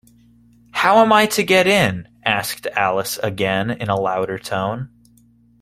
[0.71, 4.89] ‘How am I to get in?’ asked Alice again, in a louder tone.